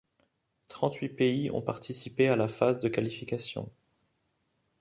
[0.67, 3.69] Trente huit pays ont participé à la phase de qualification.